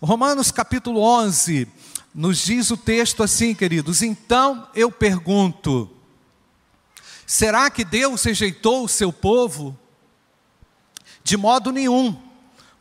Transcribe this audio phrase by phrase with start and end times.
[0.00, 1.66] Romanos capítulo 11
[2.14, 5.90] nos diz o texto assim, queridos: Então eu pergunto,
[7.26, 9.76] será que Deus rejeitou o seu povo?
[11.24, 12.14] De modo nenhum,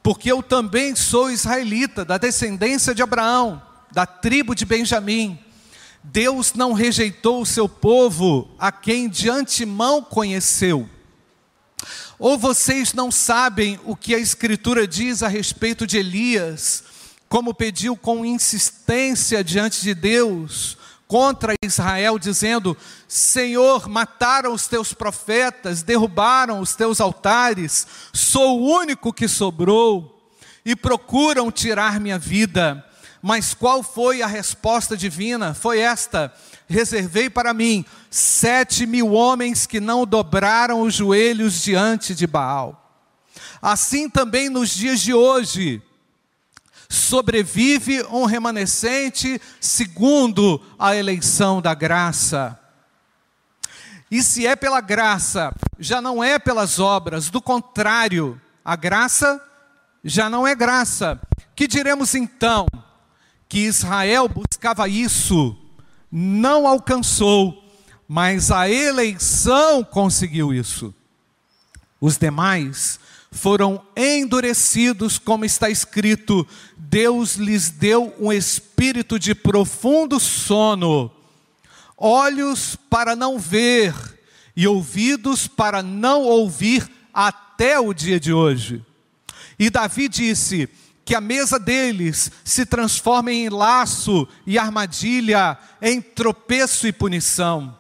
[0.04, 3.62] porque eu também sou israelita, da descendência de Abraão,
[3.94, 5.40] da tribo de Benjamim.
[6.04, 10.88] Deus não rejeitou o seu povo, a quem de antemão conheceu.
[12.20, 16.84] Ou vocês não sabem o que a Escritura diz a respeito de Elias,
[17.30, 22.76] como pediu com insistência diante de Deus contra Israel, dizendo:
[23.08, 30.30] Senhor, mataram os teus profetas, derrubaram os teus altares, sou o único que sobrou,
[30.66, 32.84] e procuram tirar minha vida.
[33.22, 35.54] Mas qual foi a resposta divina?
[35.54, 36.34] Foi esta:
[36.68, 42.82] reservei para mim sete mil homens que não dobraram os joelhos diante de Baal.
[43.62, 45.82] Assim também nos dias de hoje,
[46.90, 52.60] sobrevive um remanescente segundo a eleição da graça.
[54.10, 59.42] E se é pela graça, já não é pelas obras, do contrário, a graça
[60.04, 61.20] já não é graça.
[61.56, 62.68] Que diremos então?
[63.50, 65.58] Que Israel buscava isso,
[66.12, 67.64] não alcançou,
[68.08, 70.94] mas a eleição conseguiu isso.
[72.06, 73.00] Os demais
[73.32, 81.12] foram endurecidos, como está escrito: Deus lhes deu um espírito de profundo sono,
[81.98, 83.96] olhos para não ver
[84.56, 88.86] e ouvidos para não ouvir até o dia de hoje.
[89.58, 90.70] E Davi disse:
[91.04, 97.76] que a mesa deles se transforme em laço e armadilha, em tropeço e punição,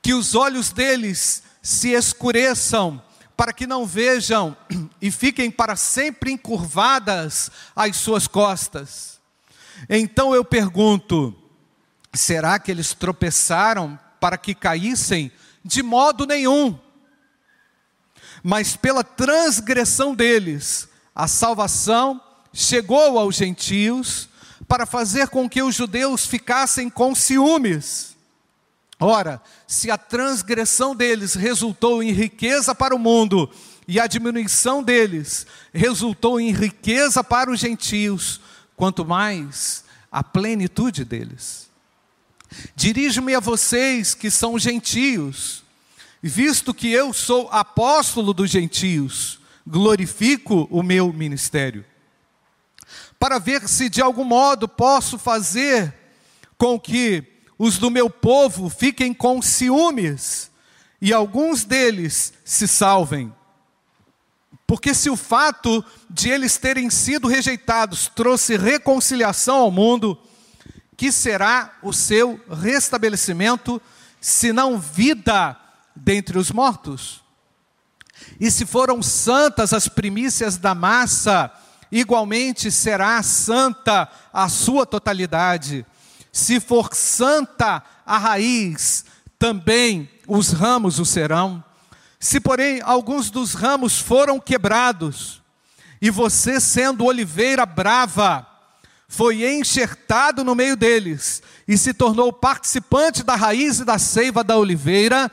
[0.00, 3.06] que os olhos deles se escureçam
[3.38, 4.56] para que não vejam
[5.00, 9.20] e fiquem para sempre encurvadas as suas costas.
[9.88, 11.32] Então eu pergunto:
[12.12, 15.30] será que eles tropeçaram para que caíssem?
[15.64, 16.76] De modo nenhum.
[18.42, 22.20] Mas pela transgressão deles, a salvação
[22.52, 24.28] chegou aos gentios
[24.66, 28.16] para fazer com que os judeus ficassem com ciúmes.
[29.00, 33.48] Ora, se a transgressão deles resultou em riqueza para o mundo,
[33.88, 38.38] e a diminuição deles resultou em riqueza para os gentios,
[38.76, 39.82] quanto mais
[40.12, 41.70] a plenitude deles.
[42.76, 45.64] Dirijo-me a vocês que são gentios,
[46.22, 51.84] visto que eu sou apóstolo dos gentios, glorifico o meu ministério,
[53.18, 55.94] para ver se de algum modo posso fazer
[56.58, 60.50] com que os do meu povo fiquem com ciúmes
[61.00, 63.32] e alguns deles se salvem.
[64.66, 70.18] Porque se o fato de eles terem sido rejeitados trouxe reconciliação ao mundo,
[70.96, 73.80] que será o seu restabelecimento,
[74.20, 75.56] se não vida
[75.96, 77.22] dentre os mortos?
[78.38, 81.50] E se foram santas as primícias da massa,
[81.90, 85.86] igualmente será santa a sua totalidade.
[86.32, 89.04] Se for santa a raiz,
[89.38, 91.62] também os ramos o serão.
[92.20, 95.40] Se, porém, alguns dos ramos foram quebrados,
[96.00, 98.46] e você, sendo oliveira brava,
[99.08, 104.56] foi enxertado no meio deles, e se tornou participante da raiz e da seiva da
[104.56, 105.30] oliveira,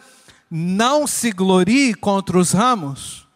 [0.50, 3.28] não se glorie contra os ramos.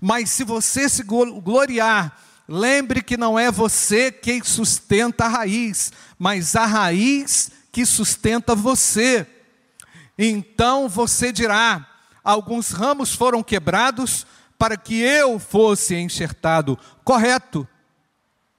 [0.00, 2.16] Mas se você se gloriar,
[2.48, 9.26] lembre que não é você quem sustenta a raiz, mas a raiz que sustenta você.
[10.18, 11.86] Então você dirá:
[12.24, 14.26] alguns ramos foram quebrados
[14.58, 16.78] para que eu fosse enxertado.
[17.04, 17.68] Correto.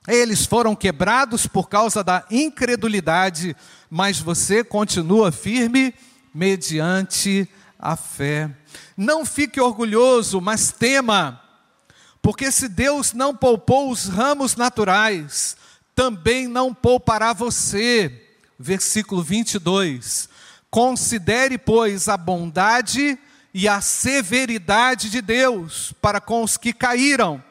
[0.08, 3.56] Eles foram quebrados por causa da incredulidade,
[3.90, 5.94] mas você continua firme
[6.34, 7.48] mediante
[7.78, 8.50] a fé.
[8.98, 11.40] Não fique orgulhoso, mas tema,
[12.22, 15.56] porque se Deus não poupou os ramos naturais,
[15.96, 18.26] também não poupará você.
[18.58, 20.30] Versículo 22.
[20.70, 23.18] Considere, pois, a bondade
[23.54, 27.44] e a severidade de Deus para com os que caíram.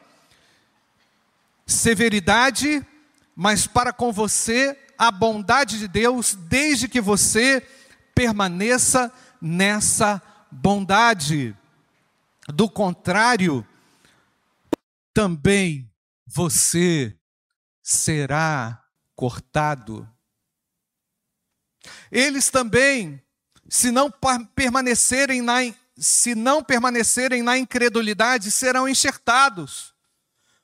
[1.65, 2.85] Severidade,
[3.35, 7.65] mas para com você a bondade de Deus, desde que você
[8.13, 9.11] permaneça
[9.41, 11.55] nessa bondade.
[12.47, 13.65] Do contrário,
[15.19, 15.91] também
[16.25, 17.13] você
[17.83, 18.81] será
[19.13, 20.09] cortado.
[22.09, 23.21] Eles também,
[23.67, 24.09] se não
[24.55, 25.55] permanecerem na,
[25.97, 29.93] se não permanecerem na incredulidade, serão enxertados.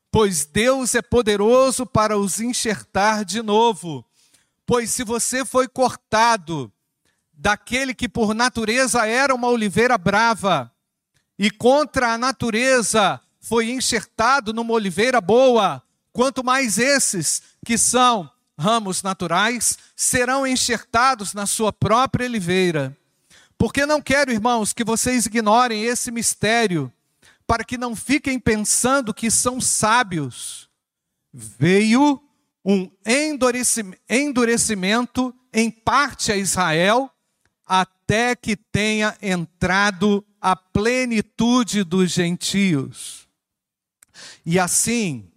[0.10, 4.06] pois Deus é poderoso para os enxertar de novo.
[4.66, 6.72] Pois se você foi cortado
[7.34, 10.74] daquele que por natureza era uma oliveira brava,
[11.38, 15.80] e contra a natureza foi enxertado numa oliveira boa,
[16.12, 18.28] quanto mais esses que são
[18.58, 22.98] ramos naturais serão enxertados na sua própria oliveira.
[23.56, 26.92] Porque não quero, irmãos, que vocês ignorem esse mistério,
[27.46, 30.68] para que não fiquem pensando que são sábios.
[31.32, 32.20] Veio
[32.66, 32.90] um
[34.10, 37.12] endurecimento em parte a Israel,
[37.64, 43.25] até que tenha entrado a plenitude dos gentios.
[44.46, 45.30] E assim,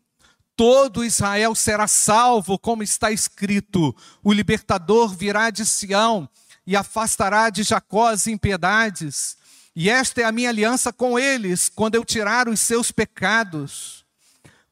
[0.57, 3.95] todo Israel será salvo, como está escrito:
[4.25, 6.29] o libertador virá de Sião
[6.67, 9.37] e afastará de Jacó as impiedades.
[9.75, 14.05] E esta é a minha aliança com eles, quando eu tirar os seus pecados.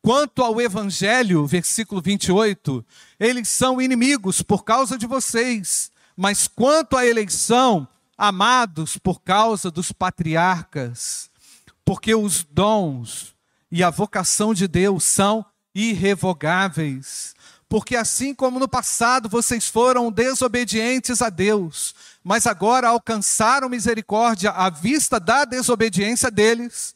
[0.02, 2.84] Quanto ao evangelho, versículo 28,
[3.18, 7.86] eles são inimigos por causa de vocês, mas quanto à eleição,
[8.18, 11.30] amados por causa dos patriarcas,
[11.84, 13.35] porque os dons
[13.70, 17.34] e a vocação de Deus são irrevogáveis.
[17.68, 24.70] Porque assim como no passado vocês foram desobedientes a Deus, mas agora alcançaram misericórdia à
[24.70, 26.94] vista da desobediência deles,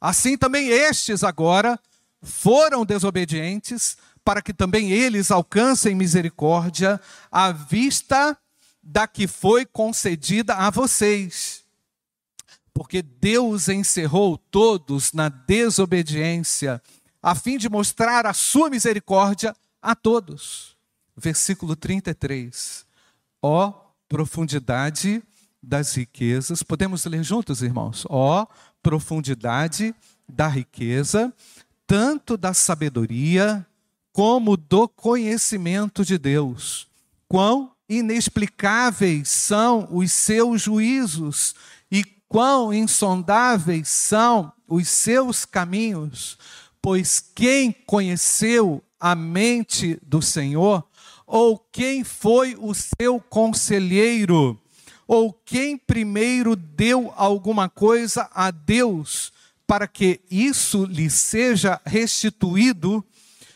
[0.00, 1.78] assim também estes agora
[2.22, 8.38] foram desobedientes, para que também eles alcancem misericórdia à vista
[8.80, 11.61] da que foi concedida a vocês.
[12.74, 16.80] Porque Deus encerrou todos na desobediência
[17.22, 20.76] a fim de mostrar a sua misericórdia a todos.
[21.16, 22.84] Versículo 33.
[23.40, 23.74] Ó oh,
[24.08, 25.22] profundidade
[25.62, 28.04] das riquezas, podemos ler juntos, irmãos?
[28.08, 28.46] Ó oh,
[28.82, 29.94] profundidade
[30.28, 31.32] da riqueza,
[31.86, 33.64] tanto da sabedoria
[34.12, 36.88] como do conhecimento de Deus.
[37.28, 41.54] Quão inexplicáveis são os seus juízos
[41.90, 46.38] e quão insondáveis são os seus caminhos
[46.82, 50.84] Pois quem conheceu a mente do Senhor,
[51.24, 54.60] ou quem foi o seu conselheiro,
[55.06, 59.32] ou quem primeiro deu alguma coisa a Deus,
[59.64, 63.04] para que isso lhe seja restituído?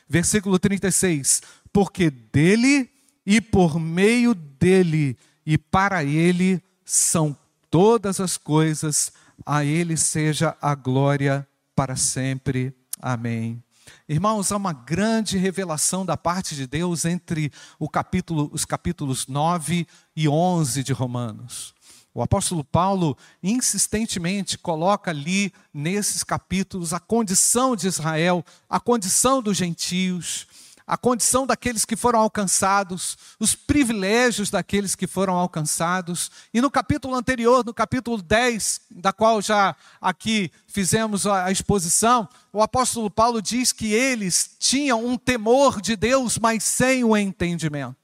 [0.08, 1.42] Versículo 36:
[1.72, 2.88] Porque dele
[3.26, 7.36] e por meio dele e para ele são
[7.70, 9.12] todas as coisas,
[9.44, 12.74] a ele seja a glória para sempre.
[13.00, 13.62] Amém.
[14.08, 17.52] Irmãos, há uma grande revelação da parte de Deus entre
[17.92, 21.74] capítulo, os capítulos 9 e 11 de Romanos.
[22.14, 29.56] O apóstolo Paulo insistentemente coloca ali nesses capítulos a condição de Israel, a condição dos
[29.56, 30.46] gentios,
[30.86, 36.30] a condição daqueles que foram alcançados, os privilégios daqueles que foram alcançados.
[36.54, 42.62] E no capítulo anterior, no capítulo 10, da qual já aqui fizemos a exposição, o
[42.62, 47.96] apóstolo Paulo diz que eles tinham um temor de Deus, mas sem o entendimento.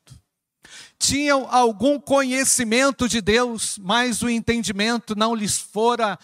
[0.99, 6.19] Tinham algum conhecimento de Deus, mas o entendimento não lhes fora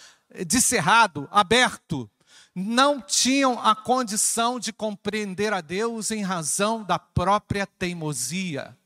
[0.47, 2.11] descerrado, aberto
[2.59, 8.77] não tinham a condição de compreender a Deus em razão da própria teimosia.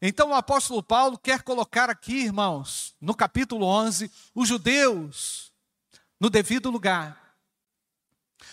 [0.00, 5.52] Então o apóstolo Paulo quer colocar aqui, irmãos, no capítulo 11, os judeus
[6.18, 7.36] no devido lugar.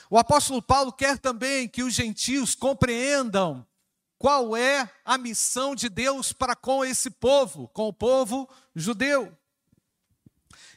[0.10, 3.66] O apóstolo Paulo quer também que os gentios compreendam
[4.18, 9.36] qual é a missão de Deus para com esse povo, com o povo judeu.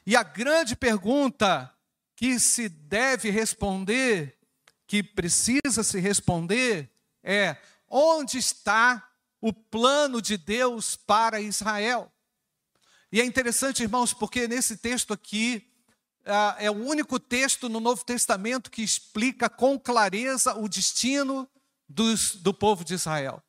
[0.06, 1.72] E a grande pergunta
[2.22, 4.38] que se deve responder,
[4.86, 6.88] que precisa se responder,
[7.20, 7.56] é:
[7.88, 9.10] onde está
[9.40, 12.12] o plano de Deus para Israel?
[13.10, 15.68] E é interessante, irmãos, porque nesse texto aqui,
[16.24, 21.50] ah, é o único texto no Novo Testamento que explica com clareza o destino
[21.88, 23.42] dos, do povo de Israel.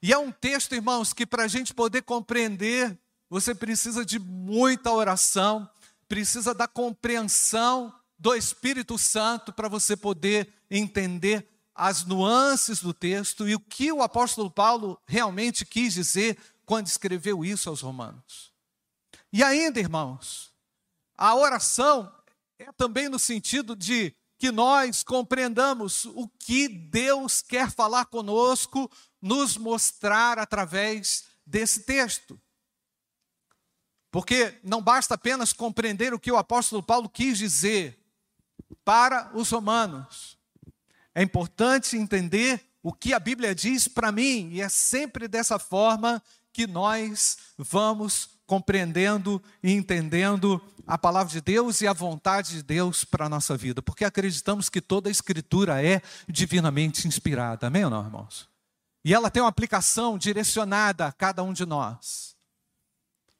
[0.00, 4.90] E é um texto, irmãos, que para a gente poder compreender, você precisa de muita
[4.90, 5.68] oração,
[6.08, 13.54] precisa da compreensão do Espírito Santo para você poder entender as nuances do texto e
[13.54, 18.52] o que o apóstolo Paulo realmente quis dizer quando escreveu isso aos Romanos.
[19.32, 20.52] E ainda, irmãos,
[21.16, 22.12] a oração
[22.58, 29.56] é também no sentido de que nós compreendamos o que Deus quer falar conosco, nos
[29.56, 32.40] mostrar através desse texto.
[34.16, 37.98] Porque não basta apenas compreender o que o apóstolo Paulo quis dizer
[38.82, 40.38] para os romanos,
[41.14, 46.22] é importante entender o que a Bíblia diz para mim, e é sempre dessa forma
[46.50, 53.04] que nós vamos compreendendo e entendendo a palavra de Deus e a vontade de Deus
[53.04, 57.90] para a nossa vida, porque acreditamos que toda a Escritura é divinamente inspirada, amém ou
[57.90, 58.48] não, irmãos?
[59.04, 62.35] E ela tem uma aplicação direcionada a cada um de nós.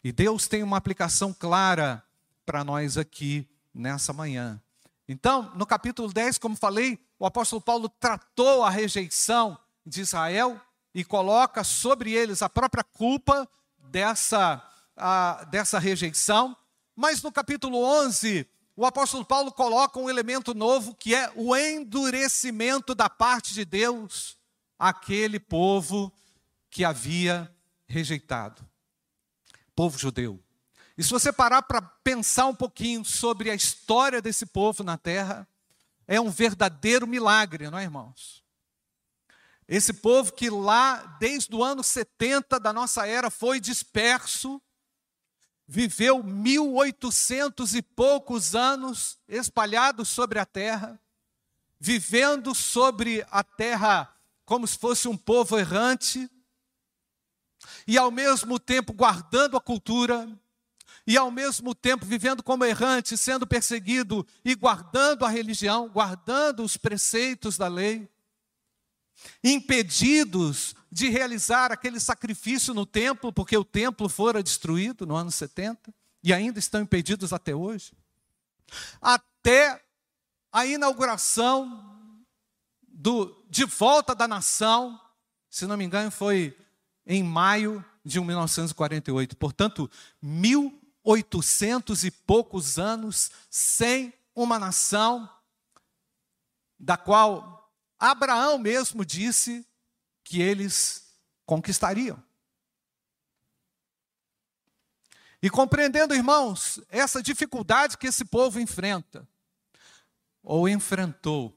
[0.07, 2.01] E Deus tem uma aplicação clara
[2.45, 3.45] para nós aqui
[3.75, 4.63] nessa manhã.
[5.09, 10.61] Então, no capítulo 10, como falei, o apóstolo Paulo tratou a rejeição de Israel
[10.95, 13.49] e coloca sobre eles a própria culpa
[13.91, 14.65] dessa,
[14.97, 16.57] a, dessa rejeição.
[16.95, 22.95] Mas no capítulo 11, o apóstolo Paulo coloca um elemento novo que é o endurecimento
[22.95, 24.39] da parte de Deus
[24.79, 26.13] àquele povo
[26.71, 27.53] que havia
[27.89, 28.65] rejeitado
[29.77, 30.43] povo judeu.
[30.97, 35.47] E se você parar para pensar um pouquinho sobre a história desse povo na terra,
[36.09, 38.43] é um verdadeiro milagre, não é, irmãos?
[39.69, 44.63] Esse povo que lá, desde o ano 70 da nossa era, foi disperso,
[45.69, 50.99] viveu 1800 e poucos anos espalhados sobre a terra,
[51.79, 54.11] vivendo sobre a terra
[54.47, 56.31] como se fosse um povo errante,
[57.87, 60.29] e ao mesmo tempo guardando a cultura,
[61.07, 66.77] e ao mesmo tempo vivendo como errante, sendo perseguido e guardando a religião, guardando os
[66.77, 68.09] preceitos da lei,
[69.43, 75.95] impedidos de realizar aquele sacrifício no templo, porque o templo fora destruído no ano 70
[76.23, 77.93] e ainda estão impedidos até hoje.
[79.01, 79.81] Até
[80.51, 82.25] a inauguração
[82.83, 85.01] do, de volta da nação,
[85.49, 86.57] se não me engano, foi
[87.07, 89.37] em maio de 1948.
[89.37, 95.31] Portanto, 1800 e poucos anos sem uma nação
[96.79, 99.67] da qual Abraão mesmo disse
[100.23, 101.07] que eles
[101.47, 102.23] conquistariam.
[105.41, 109.29] E compreendendo, irmãos, essa dificuldade que esse povo enfrenta,
[110.43, 111.57] ou enfrentou,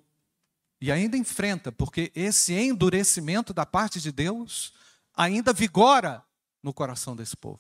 [0.82, 4.74] e ainda enfrenta, porque esse endurecimento da parte de Deus
[5.19, 6.23] ainda vigora
[6.63, 7.59] no coração desse povo.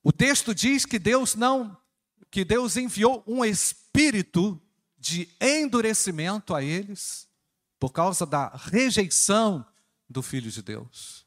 [0.00, 1.76] O texto diz que Deus não
[2.30, 4.60] que Deus enviou um espírito
[4.98, 7.26] de endurecimento a eles
[7.78, 9.64] por causa da rejeição
[10.08, 11.24] do filho de Deus.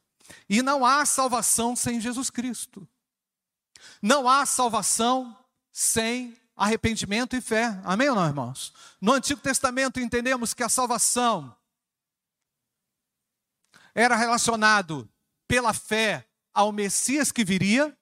[0.48, 2.88] E não há salvação sem Jesus Cristo.
[4.02, 5.36] Não há salvação
[5.72, 7.80] sem arrependimento e fé.
[7.84, 8.74] Amém ou não, irmãos?
[9.02, 11.56] No Antigo Testamento entendemos que a salvação
[13.94, 15.10] era relacionado
[15.48, 17.96] pela fé ao Messias que viria,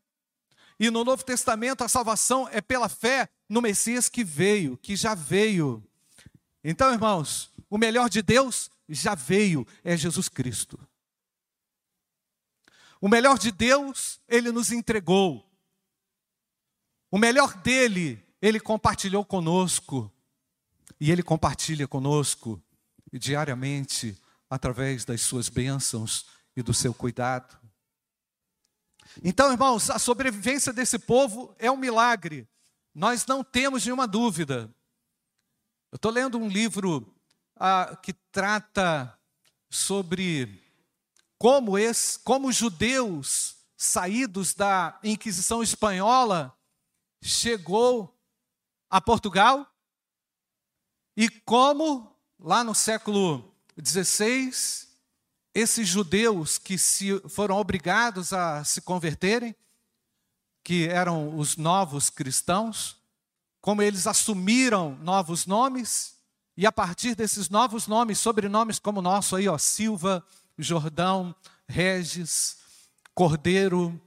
[0.80, 5.16] e no Novo Testamento a salvação é pela fé no Messias que veio, que já
[5.16, 5.84] veio.
[6.64, 10.80] Então, irmãos, o melhor de Deus já veio, é Jesus Cristo.
[13.00, 15.48] O melhor de Deus, ele nos entregou.
[17.12, 20.12] O melhor dele, ele compartilhou conosco.
[21.00, 22.62] E ele compartilha conosco
[23.14, 26.26] diariamente através das suas bênçãos
[26.56, 27.58] e do seu cuidado.
[29.24, 32.48] Então, irmãos, a sobrevivência desse povo é um milagre,
[32.94, 34.74] nós não temos nenhuma dúvida.
[35.92, 37.16] Eu estou lendo um livro
[37.56, 39.18] ah, que trata
[39.70, 40.64] sobre
[41.38, 46.58] como, esse, como os judeus saídos da Inquisição espanhola
[47.22, 48.20] chegou
[48.90, 49.68] a Portugal
[51.16, 54.88] e como lá no século 16,
[55.54, 59.56] esses judeus que se foram obrigados a se converterem,
[60.64, 62.98] que eram os novos cristãos,
[63.62, 66.16] como eles assumiram novos nomes,
[66.56, 70.26] e a partir desses novos nomes, sobrenomes como o nosso aí, ó, Silva,
[70.58, 71.36] Jordão,
[71.68, 72.58] Regis,
[73.14, 74.00] Cordeiro,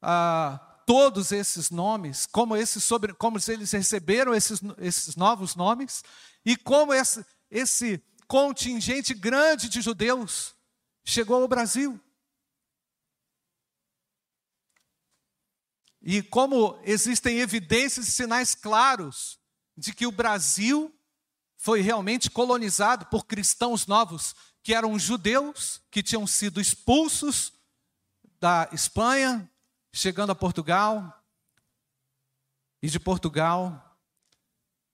[0.00, 6.02] ah, todos esses nomes, como, esses sobre, como eles receberam esses, esses novos nomes,
[6.44, 10.54] e como esse, esse contingente grande de judeus
[11.02, 11.98] chegou ao Brasil.
[16.02, 19.40] E como existem evidências e sinais claros
[19.76, 20.94] de que o Brasil
[21.56, 27.52] foi realmente colonizado por cristãos novos, que eram judeus, que tinham sido expulsos
[28.38, 29.50] da Espanha,
[29.92, 31.14] chegando a Portugal,
[32.80, 33.98] e de Portugal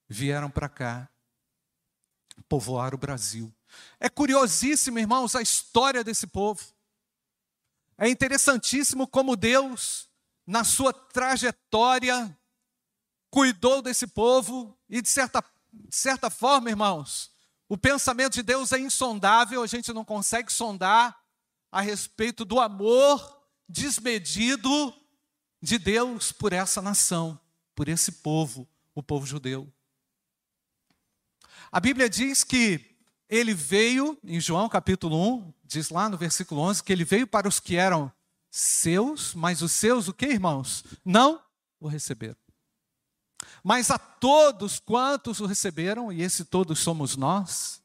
[0.09, 1.11] vieram para cá
[2.49, 3.53] povoar o Brasil.
[3.99, 6.63] É curiosíssimo, irmãos, a história desse povo.
[7.97, 10.09] É interessantíssimo como Deus,
[10.47, 12.37] na sua trajetória,
[13.31, 15.43] cuidou desse povo e, de certa
[15.75, 17.31] de certa forma, irmãos,
[17.69, 21.19] o pensamento de Deus é insondável, a gente não consegue sondar
[21.71, 24.95] a respeito do amor desmedido
[25.61, 27.39] de Deus por essa nação,
[27.75, 29.73] por esse povo, o povo judeu.
[31.75, 32.97] A Bíblia diz que
[33.29, 37.49] ele veio, em João capítulo 1, diz lá no versículo 11, que ele veio para
[37.49, 38.13] os que eram
[38.49, 40.85] seus, mas os seus, o que, irmãos?
[41.05, 41.43] Não
[41.81, 42.37] o receberam.
[43.61, 47.83] Mas a todos quantos o receberam, e esse todos somos nós,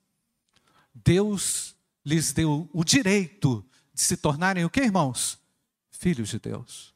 [0.94, 5.40] Deus lhes deu o direito de se tornarem o que, irmãos?
[5.90, 6.94] Filhos de Deus.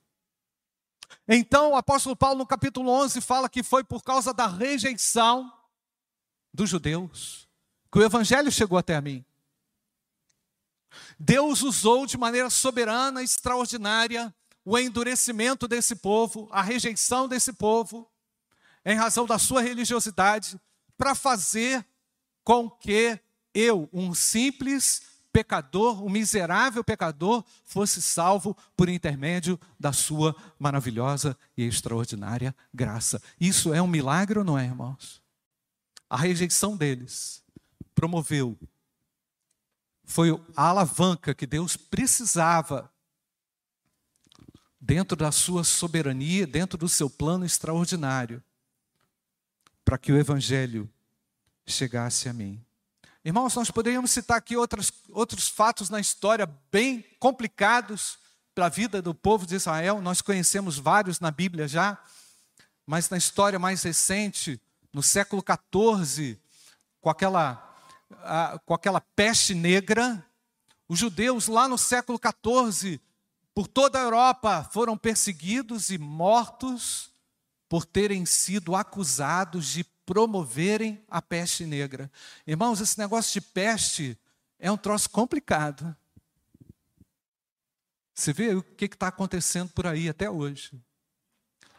[1.28, 5.52] Então, o apóstolo Paulo, no capítulo 11, fala que foi por causa da rejeição
[6.54, 7.48] dos judeus
[7.92, 9.24] que o evangelho chegou até a mim.
[11.20, 14.34] Deus usou de maneira soberana, extraordinária,
[14.66, 18.10] o endurecimento desse povo, a rejeição desse povo,
[18.84, 20.60] em razão da sua religiosidade,
[20.98, 21.86] para fazer
[22.44, 23.20] com que
[23.54, 31.64] eu, um simples pecador, um miserável pecador, fosse salvo por intermédio da sua maravilhosa e
[31.64, 33.22] extraordinária graça.
[33.40, 35.23] Isso é um milagre ou não é, irmãos?
[36.10, 37.44] A rejeição deles
[37.96, 38.58] promoveu
[40.04, 42.92] foi a alavanca que Deus precisava
[44.80, 48.44] dentro da sua soberania, dentro do seu plano extraordinário,
[49.86, 50.90] para que o evangelho
[51.66, 52.64] chegasse a mim.
[53.24, 58.18] Irmãos, nós poderíamos citar aqui outros, outros fatos na história bem complicados
[58.54, 60.02] para a vida do povo de Israel.
[60.02, 61.98] Nós conhecemos vários na Bíblia já,
[62.86, 64.60] mas na história mais recente,
[64.94, 66.40] no século XIV,
[67.02, 67.76] com aquela,
[68.22, 70.24] a, com aquela peste negra,
[70.88, 73.02] os judeus lá no século XIV,
[73.54, 77.12] por toda a Europa, foram perseguidos e mortos
[77.68, 82.12] por terem sido acusados de promoverem a peste negra.
[82.46, 84.18] Irmãos, esse negócio de peste
[84.60, 85.96] é um troço complicado.
[88.14, 90.72] Você vê o que está acontecendo por aí até hoje.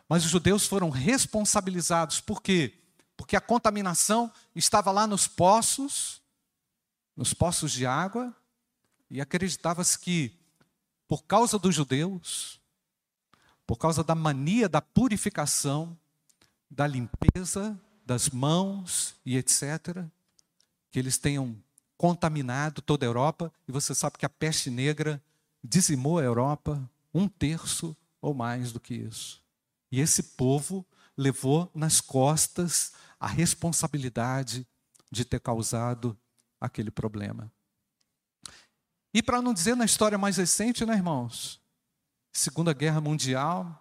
[0.08, 2.83] Mas os judeus foram responsabilizados, por quê?
[3.16, 6.20] Porque a contaminação estava lá nos poços,
[7.16, 8.34] nos poços de água,
[9.10, 10.32] e acreditava-se que,
[11.06, 12.60] por causa dos judeus,
[13.66, 15.96] por causa da mania da purificação,
[16.70, 20.04] da limpeza das mãos e etc.,
[20.90, 21.56] que eles tenham
[21.96, 25.22] contaminado toda a Europa, e você sabe que a peste negra
[25.62, 29.42] dizimou a Europa um terço ou mais do que isso.
[29.90, 30.84] E esse povo
[31.16, 34.66] levou nas costas a responsabilidade
[35.10, 36.18] de ter causado
[36.60, 37.52] aquele problema.
[39.12, 41.60] E para não dizer na história mais recente, né, irmãos?
[42.32, 43.80] Segunda Guerra Mundial,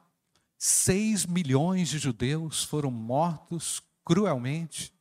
[0.60, 4.94] 6 milhões de judeus foram mortos cruelmente,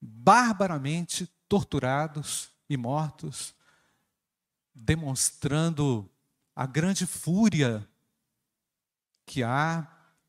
[0.00, 3.54] barbaramente torturados e mortos,
[4.74, 6.10] demonstrando
[6.54, 7.86] a grande fúria
[9.26, 9.86] que há,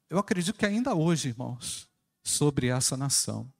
[0.09, 1.87] eu acredito que ainda hoje, irmãos,
[2.27, 3.51] sobre essa nação.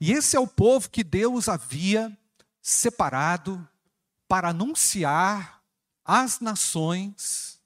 [0.00, 2.16] E esse é o povo que Deus havia
[2.60, 3.66] separado
[4.28, 5.62] para anunciar
[6.04, 7.60] às nações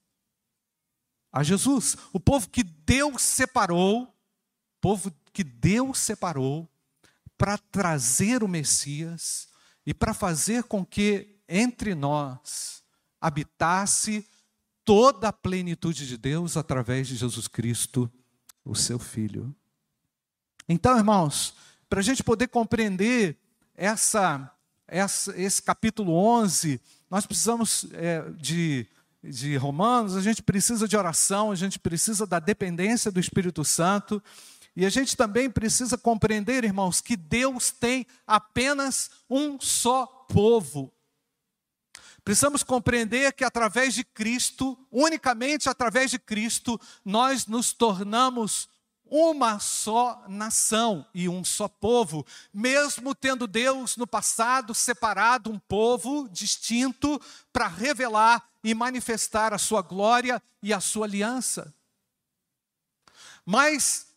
[1.32, 1.96] a Jesus.
[2.12, 4.16] O povo que Deus separou
[4.86, 6.68] povo que Deus separou
[7.36, 9.48] para trazer o Messias
[9.84, 12.84] e para fazer com que entre nós
[13.20, 14.24] habitasse
[14.84, 18.08] toda a plenitude de Deus através de Jesus Cristo,
[18.66, 19.54] o seu Filho.
[20.68, 21.54] Então, irmãos,
[21.88, 23.36] para a gente poder compreender
[23.76, 24.50] essa,
[24.88, 28.86] essa, esse capítulo 11, nós precisamos é, de,
[29.22, 34.20] de Romanos, a gente precisa de oração, a gente precisa da dependência do Espírito Santo.
[34.74, 40.92] E a gente também precisa compreender, irmãos, que Deus tem apenas um só povo.
[42.26, 48.68] Precisamos compreender que através de Cristo, unicamente através de Cristo, nós nos tornamos
[49.04, 56.28] uma só nação e um só povo, mesmo tendo Deus no passado separado um povo
[56.28, 61.72] distinto para revelar e manifestar a sua glória e a sua aliança.
[63.44, 64.08] Mas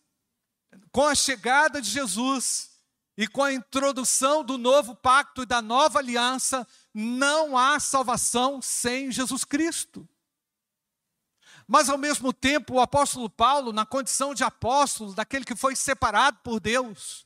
[0.90, 2.70] com a chegada de Jesus
[3.16, 9.10] e com a introdução do novo pacto e da nova aliança, não há salvação sem
[9.10, 10.08] Jesus Cristo.
[11.66, 16.38] Mas ao mesmo tempo, o apóstolo Paulo, na condição de apóstolo, daquele que foi separado
[16.42, 17.24] por Deus,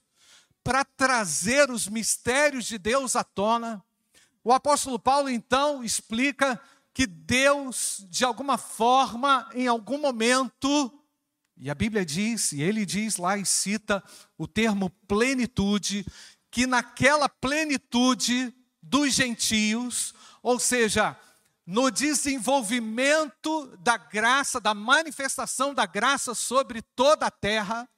[0.63, 3.83] para trazer os mistérios de Deus à tona,
[4.43, 6.61] o apóstolo Paulo então explica
[6.93, 10.93] que Deus, de alguma forma, em algum momento,
[11.57, 14.03] E a Bíblia diz, e ele diz lá e cita
[14.37, 16.05] o termo plenitude,
[16.51, 18.53] que naquela plenitude
[18.85, 21.19] dos gentios, ou seja,
[21.67, 27.89] no desenvolvimento da graça, da manifestação da graça sobre toda a terra,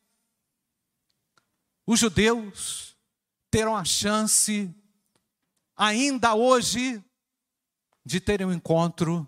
[1.86, 2.96] os judeus
[3.50, 4.72] terão a chance,
[5.76, 7.02] ainda hoje,
[8.04, 9.26] de terem um encontro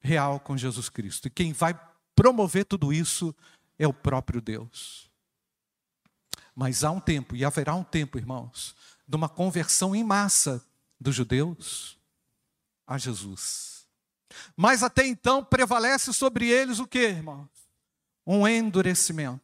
[0.00, 1.28] real com Jesus Cristo.
[1.28, 1.78] E quem vai
[2.14, 3.34] promover tudo isso
[3.78, 5.10] é o próprio Deus.
[6.54, 8.74] Mas há um tempo, e haverá um tempo, irmãos,
[9.06, 10.64] de uma conversão em massa
[11.00, 11.98] dos judeus
[12.86, 13.86] a Jesus.
[14.56, 17.48] Mas até então prevalece sobre eles o que, irmãos?
[18.26, 19.42] Um endurecimento.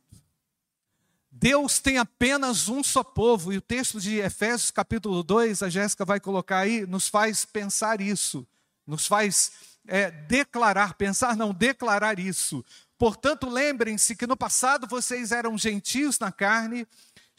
[1.30, 6.04] Deus tem apenas um só povo, e o texto de Efésios capítulo 2, a Jéssica
[6.04, 8.46] vai colocar aí, nos faz pensar isso,
[8.86, 9.52] nos faz
[9.86, 12.64] é, declarar, pensar não, declarar isso.
[12.98, 16.86] Portanto, lembrem-se que no passado vocês eram gentios na carne,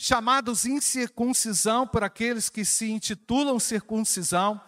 [0.01, 4.59] chamados incircuncisão por aqueles que se intitulam circuncisão,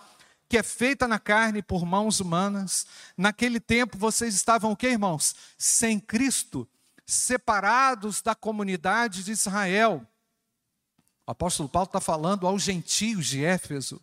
[0.48, 2.86] que é feita na carne por mãos humanas.
[3.18, 5.34] Naquele tempo vocês estavam o que, irmãos?
[5.58, 6.70] Sem Cristo,
[7.04, 10.06] separados da comunidade de Israel.
[11.26, 14.00] O apóstolo Paulo está falando aos gentios de Éfeso.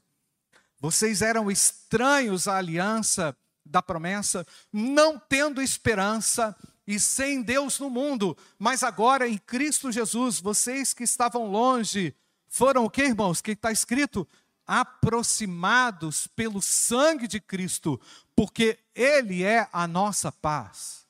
[0.80, 6.56] Vocês eram estranhos à aliança da promessa, não tendo esperança
[6.90, 12.12] e sem Deus no mundo, mas agora em Cristo Jesus, vocês que estavam longe,
[12.48, 13.40] foram o que, irmãos?
[13.40, 14.26] Que está escrito?
[14.66, 18.00] Aproximados pelo sangue de Cristo,
[18.35, 21.07] porque Ele é a nossa paz.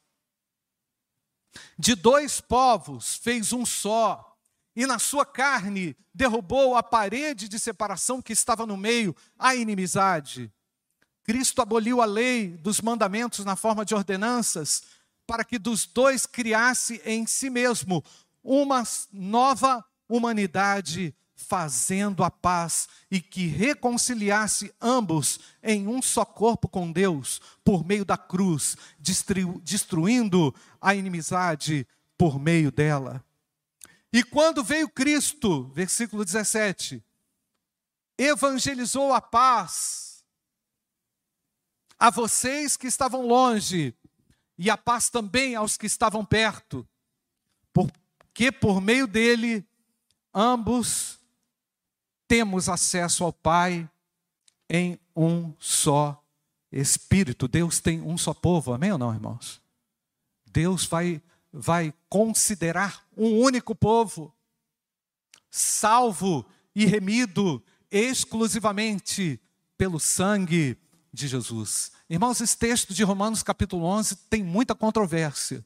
[1.79, 4.37] De dois povos fez um só,
[4.77, 10.53] e na sua carne derrubou a parede de separação que estava no meio, a inimizade.
[11.25, 15.00] Cristo aboliu a lei dos mandamentos na forma de ordenanças,
[15.31, 18.03] para que dos dois criasse em si mesmo
[18.43, 26.91] uma nova humanidade, fazendo a paz e que reconciliasse ambos em um só corpo com
[26.91, 28.77] Deus, por meio da cruz,
[29.63, 31.87] destruindo a inimizade
[32.19, 33.25] por meio dela.
[34.13, 37.01] E quando veio Cristo, versículo 17,
[38.19, 40.25] evangelizou a paz
[41.97, 43.95] a vocês que estavam longe,
[44.63, 46.87] e a paz também aos que estavam perto,
[47.73, 49.67] porque por meio dele
[50.35, 51.19] ambos
[52.29, 53.89] temos acesso ao Pai
[54.69, 56.23] em um só
[56.71, 57.49] Espírito.
[57.49, 59.63] Deus tem um só povo, amém ou não, irmãos?
[60.53, 64.31] Deus vai, vai considerar um único povo,
[65.51, 66.45] salvo
[66.75, 69.41] e remido exclusivamente
[69.79, 70.77] pelo sangue
[71.13, 71.93] de Jesus.
[72.09, 75.65] Irmãos, esse texto de Romanos capítulo 11 tem muita controvérsia.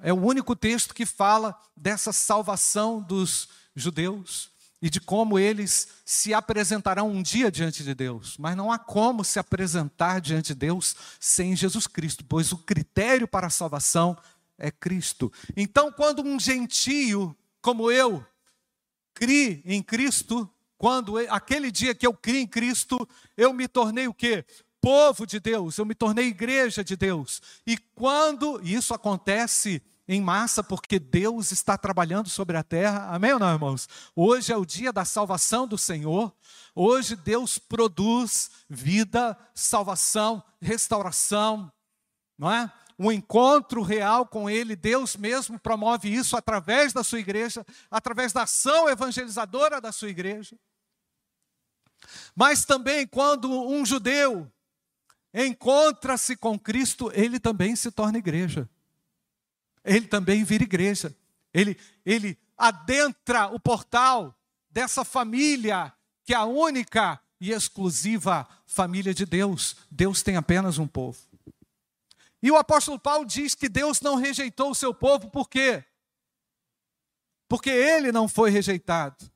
[0.00, 6.32] É o único texto que fala dessa salvação dos judeus e de como eles se
[6.32, 8.36] apresentarão um dia diante de Deus.
[8.38, 13.26] Mas não há como se apresentar diante de Deus sem Jesus Cristo, pois o critério
[13.26, 14.16] para a salvação
[14.56, 15.32] é Cristo.
[15.56, 18.24] Então, quando um gentio como eu
[19.14, 24.14] crie em Cristo, quando aquele dia que eu criei em Cristo, eu me tornei o
[24.14, 24.44] quê?
[24.80, 27.42] Povo de Deus, eu me tornei igreja de Deus.
[27.66, 33.40] E quando isso acontece em massa, porque Deus está trabalhando sobre a terra, amém ou
[33.40, 33.88] não, irmãos?
[34.14, 36.32] Hoje é o dia da salvação do Senhor.
[36.74, 41.70] Hoje Deus produz vida, salvação, restauração,
[42.38, 42.72] não é?
[42.98, 48.42] um encontro real com Ele, Deus mesmo promove isso através da sua igreja, através da
[48.42, 50.58] ação evangelizadora da sua igreja.
[52.34, 54.50] Mas também quando um judeu
[55.32, 58.68] encontra-se com Cristo, ele também se torna igreja.
[59.84, 61.14] Ele também vira igreja.
[61.52, 64.34] Ele, ele adentra o portal
[64.70, 65.92] dessa família
[66.24, 69.76] que é a única e exclusiva família de Deus.
[69.90, 71.18] Deus tem apenas um povo.
[72.42, 75.84] E o apóstolo Paulo diz que Deus não rejeitou o seu povo, por quê?
[77.48, 79.30] Porque ele não foi rejeitado.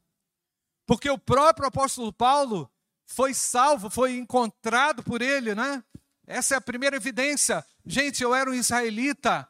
[0.87, 2.71] Porque o próprio apóstolo Paulo
[3.07, 5.83] foi salvo, foi encontrado por ele, né?
[6.27, 7.65] Essa é a primeira evidência.
[7.85, 9.49] Gente, eu era um israelita,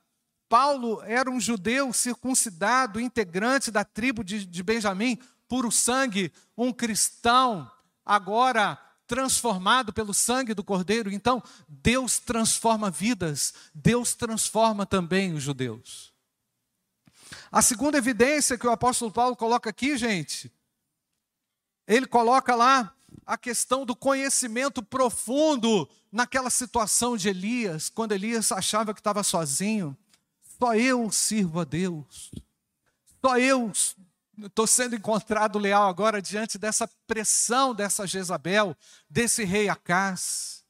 [0.49, 5.19] Paulo era um judeu circuncidado, integrante da tribo de, de Benjamim,
[5.49, 7.71] puro sangue, um cristão,
[8.05, 11.11] agora transformado pelo sangue do Cordeiro.
[11.11, 16.13] Então, Deus transforma vidas, Deus transforma também os judeus.
[17.51, 20.51] A segunda evidência que o apóstolo Paulo coloca aqui, gente,
[21.87, 22.95] ele coloca lá
[23.27, 29.97] a questão do conhecimento profundo naquela situação de Elias, quando Elias achava que estava sozinho.
[30.59, 32.31] só eu sirvo a Deus.
[33.21, 33.73] Só eu
[34.39, 38.77] estou sendo encontrado leal agora diante dessa pressão dessa Jezabel,
[39.09, 40.65] desse rei Acás.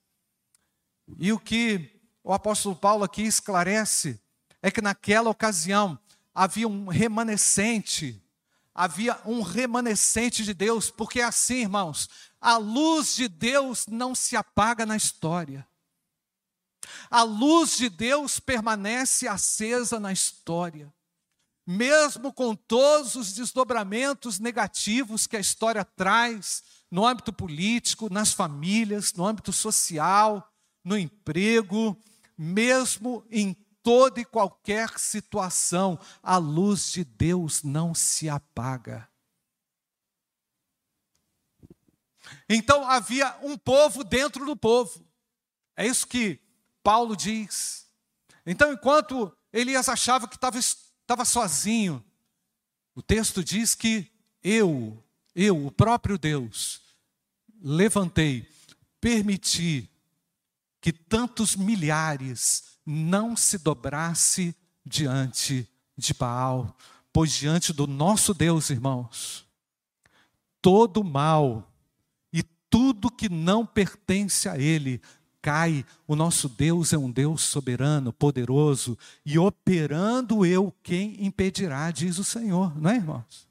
[1.19, 4.21] E o que o apóstolo Paulo aqui esclarece
[4.63, 5.99] é que naquela ocasião
[6.35, 8.22] havia um remanescente,
[8.75, 12.09] havia um remanescente de Deus, porque é assim, irmãos,
[12.41, 15.67] a luz de Deus não se apaga na história.
[17.11, 20.93] A luz de Deus permanece acesa na história.
[21.67, 29.13] Mesmo com todos os desdobramentos negativos que a história traz no âmbito político, nas famílias,
[29.13, 30.53] no âmbito social,
[30.85, 31.97] no emprego,
[32.37, 39.09] mesmo em toda e qualquer situação, a luz de Deus não se apaga.
[42.49, 45.05] Então havia um povo dentro do povo.
[45.77, 46.41] É isso que
[46.83, 47.87] Paulo diz.
[48.45, 52.05] Então, enquanto Elias achava que estava, estava sozinho,
[52.95, 54.11] o texto diz que
[54.43, 55.03] eu,
[55.35, 56.81] eu, o próprio Deus,
[57.61, 58.49] levantei,
[59.01, 59.89] permiti
[60.81, 66.77] que tantos milhares não se dobrasse diante de Baal,
[67.13, 69.47] pois diante do nosso Deus, irmãos,
[70.61, 71.71] todo mal
[72.33, 75.01] e tudo que não pertence a Ele
[75.43, 75.85] cai.
[76.07, 82.25] O nosso Deus é um Deus soberano, poderoso, e operando eu, quem impedirá, diz o
[82.25, 83.51] Senhor, não é, irmãos?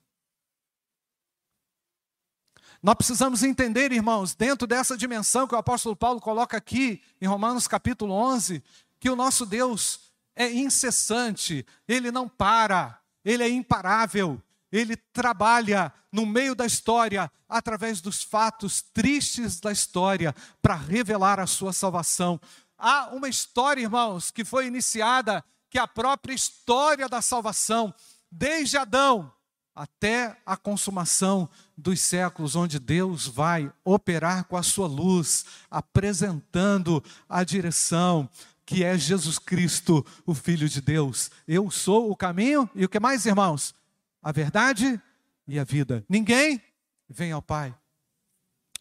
[2.82, 7.68] Nós precisamos entender, irmãos, dentro dessa dimensão que o apóstolo Paulo coloca aqui em Romanos
[7.68, 8.64] capítulo 11,
[9.02, 14.40] que o nosso Deus é incessante, ele não para, ele é imparável,
[14.72, 21.48] ele trabalha no meio da história, através dos fatos tristes da história, para revelar a
[21.48, 22.40] sua salvação.
[22.78, 27.94] Há uma história, irmãos, que foi iniciada, que é a própria história da salvação,
[28.32, 29.34] desde Adão
[29.76, 37.44] até a consumação dos séculos, onde Deus vai operar com a sua luz, apresentando a
[37.44, 38.30] direção,
[38.72, 41.30] que é Jesus Cristo, o Filho de Deus.
[41.48, 43.76] Eu sou o caminho e o que mais, irmãos?
[44.22, 45.02] a verdade
[45.48, 46.06] e a vida.
[46.08, 46.62] Ninguém
[47.10, 47.76] vem ao Pai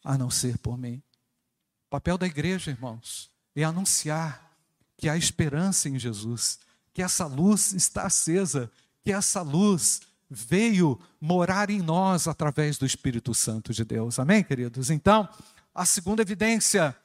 [0.05, 1.03] a não ser por mim.
[1.87, 4.55] O papel da igreja, irmãos, é anunciar
[4.97, 6.59] que há esperança em Jesus,
[6.93, 8.71] que essa luz está acesa,
[9.03, 14.19] que essa luz veio morar em nós através do Espírito Santo de Deus.
[14.19, 14.91] Amém, queridos?
[14.91, 15.29] Então,
[15.75, 16.97] a segunda evidência,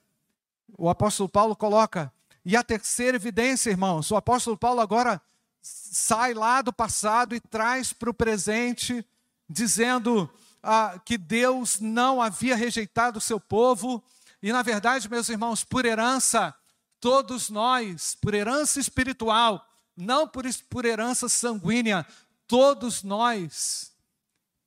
[0.78, 2.12] o apóstolo Paulo coloca,
[2.46, 5.20] e a terceira evidência, irmãos, o apóstolo Paulo agora
[5.64, 9.04] sai lá do passado e traz para o presente,
[9.50, 10.30] dizendo
[10.62, 14.04] ah, que Deus não havia rejeitado o seu povo,
[14.44, 16.54] e na verdade, meus irmãos, por herança,
[17.00, 22.06] todos nós, por herança espiritual, não por, por herança sanguínea,
[22.48, 23.92] todos nós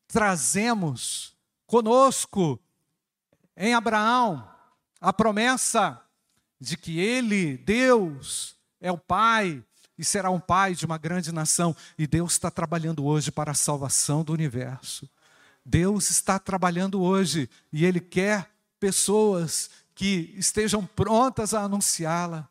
[0.08, 1.32] trazemos
[1.64, 2.58] conosco
[3.56, 4.48] em Abraão
[5.00, 6.02] a promessa
[6.60, 9.64] de que ele, Deus, é o Pai
[9.98, 11.74] e será um pai de uma grande nação.
[11.98, 15.10] E Deus está trabalhando hoje para a salvação do universo.
[15.64, 22.48] Deus está trabalhando hoje e Ele quer pessoas que estejam prontas a anunciá-la,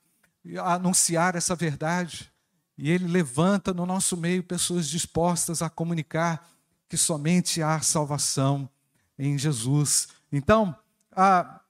[0.59, 2.29] a anunciar essa verdade.
[2.77, 6.47] E Ele levanta no nosso meio pessoas dispostas a comunicar
[6.89, 8.69] que somente há salvação
[9.17, 10.09] em Jesus.
[10.31, 10.75] Então,
[11.11, 11.61] a,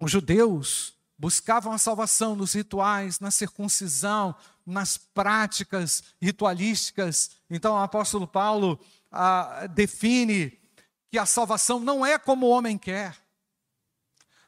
[0.00, 7.32] os judeus buscavam a salvação nos rituais, na circuncisão, nas práticas ritualísticas.
[7.50, 8.80] Então, o apóstolo Paulo
[9.12, 10.58] ah, define
[11.10, 13.14] que a salvação não é como o homem quer.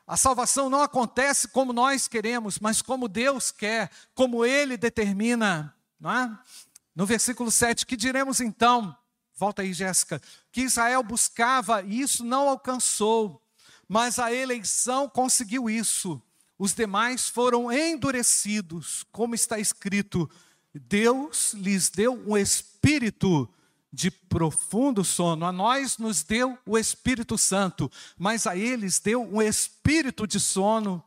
[0.06, 5.76] A salvação não acontece como nós queremos, mas como Deus quer, como Ele determina.
[6.02, 6.54] É?
[6.94, 8.96] No versículo 7, que diremos então?
[9.34, 10.22] Volta aí, Jéssica.
[10.50, 13.42] Que Israel buscava e isso não alcançou,
[13.86, 16.20] mas a eleição conseguiu isso
[16.58, 20.30] os demais foram endurecidos, como está escrito:
[20.74, 23.48] Deus lhes deu um espírito
[23.92, 25.44] de profundo sono.
[25.44, 31.02] A nós nos deu o Espírito Santo, mas a eles deu um espírito de sono,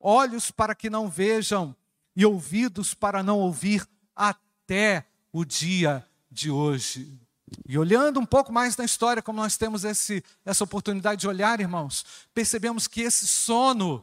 [0.00, 1.74] olhos para que não vejam
[2.16, 7.20] e ouvidos para não ouvir até o dia de hoje.
[7.68, 11.60] E olhando um pouco mais na história, como nós temos esse, essa oportunidade de olhar,
[11.60, 14.02] irmãos, percebemos que esse sono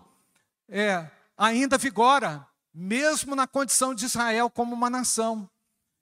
[0.71, 1.05] é,
[1.37, 5.49] ainda vigora, mesmo na condição de Israel como uma nação.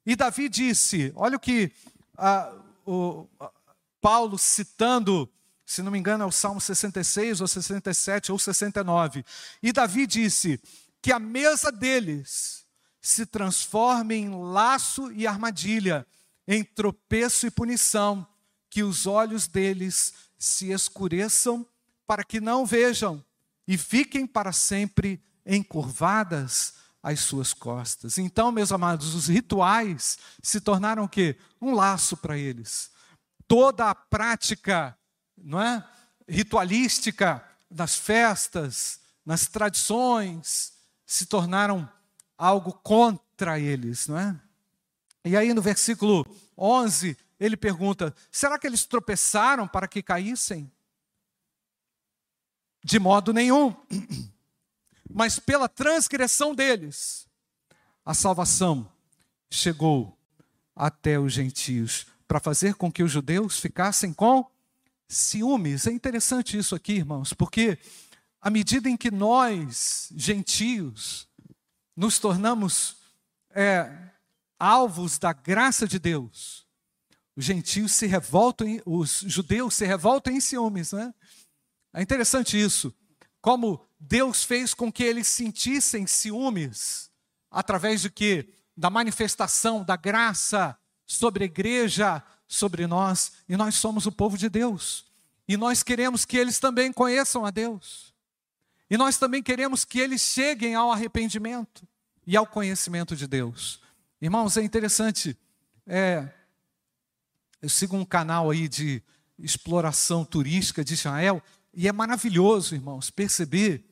[0.06, 1.72] E Davi disse: olha o que
[2.16, 2.54] ah,
[2.86, 3.26] o,
[4.00, 5.28] Paulo citando,
[5.66, 9.24] se não me engano, é o Salmo 66, ou 67, ou 69.
[9.60, 10.60] E Davi disse
[11.02, 12.64] que a mesa deles
[13.02, 16.06] se transforme em laço e armadilha,
[16.46, 18.26] em tropeço e punição,
[18.68, 21.66] que os olhos deles se escureçam
[22.06, 23.24] para que não vejam
[23.70, 28.18] e fiquem para sempre encurvadas as suas costas.
[28.18, 31.36] Então, meus amados, os rituais se tornaram o quê?
[31.62, 32.90] Um laço para eles.
[33.46, 34.98] Toda a prática,
[35.38, 35.88] não é?
[36.28, 40.72] ritualística nas festas, nas tradições,
[41.06, 41.88] se tornaram
[42.36, 44.36] algo contra eles, não é?
[45.24, 46.26] E aí no versículo
[46.58, 50.68] 11, ele pergunta: será que eles tropeçaram para que caíssem?
[52.82, 53.74] De modo nenhum.
[55.12, 57.26] Mas pela transgressão deles,
[58.04, 58.90] a salvação
[59.50, 60.16] chegou
[60.74, 64.48] até os gentios, para fazer com que os judeus ficassem com
[65.08, 65.86] ciúmes.
[65.86, 67.76] É interessante isso aqui, irmãos, porque
[68.40, 71.28] à medida em que nós, gentios,
[71.96, 72.96] nos tornamos
[73.50, 73.92] é,
[74.58, 76.64] alvos da graça de Deus,
[77.34, 81.12] os gentios se revoltam, os judeus se revoltam em ciúmes, né?
[81.92, 82.94] É interessante isso,
[83.40, 87.10] como Deus fez com que eles sentissem ciúmes
[87.50, 94.06] através de que da manifestação da graça sobre a igreja, sobre nós, e nós somos
[94.06, 95.04] o povo de Deus.
[95.46, 98.14] E nós queremos que eles também conheçam a Deus.
[98.88, 101.86] E nós também queremos que eles cheguem ao arrependimento
[102.26, 103.80] e ao conhecimento de Deus.
[104.20, 105.36] Irmãos, é interessante.
[105.86, 106.28] É,
[107.60, 109.02] eu sigo um canal aí de
[109.38, 113.84] exploração turística de Israel e é maravilhoso, irmãos, perceber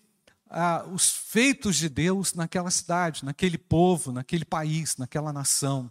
[0.50, 5.90] ah, os feitos de Deus naquela cidade, naquele povo, naquele país, naquela nação.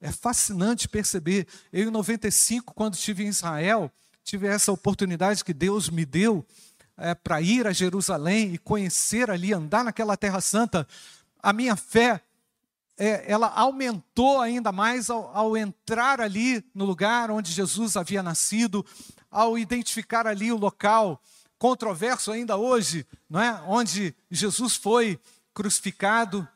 [0.00, 1.46] É fascinante perceber.
[1.72, 3.92] Eu, em 95, quando estive em Israel,
[4.24, 6.46] tive essa oportunidade que Deus me deu
[6.96, 10.86] é, para ir a Jerusalém e conhecer ali, andar naquela Terra Santa.
[11.42, 12.22] A minha fé,
[13.00, 18.84] é, ela aumentou ainda mais ao, ao entrar ali no lugar onde Jesus havia nascido,
[19.30, 21.18] ao identificar ali o local
[21.58, 23.52] controverso ainda hoje, não é?
[23.66, 25.18] onde Jesus foi
[25.54, 26.46] crucificado,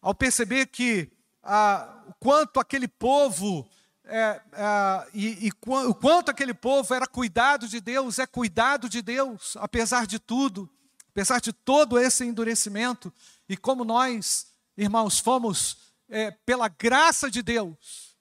[0.00, 3.68] ao perceber que ah, quanto aquele povo
[4.06, 9.02] é, é, e, e o quanto aquele povo era cuidado de Deus, é cuidado de
[9.02, 10.66] Deus, apesar de tudo,
[11.10, 13.12] apesar de todo esse endurecimento,
[13.46, 14.46] e como nós,
[14.78, 18.18] irmãos, fomos, é, pela graça de Deus,